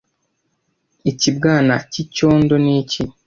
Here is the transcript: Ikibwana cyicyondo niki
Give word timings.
Ikibwana 1.11 1.73
cyicyondo 1.91 2.55
niki 2.65 3.01